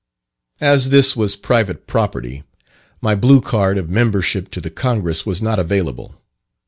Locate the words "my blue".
3.03-3.39